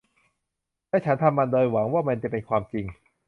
[0.89, 2.85] และฉันทำมันโดยหวังว่ามันจะเป็นความจริง